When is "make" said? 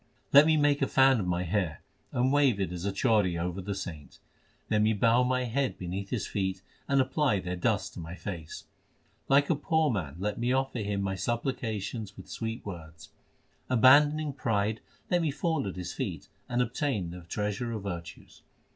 0.57-0.81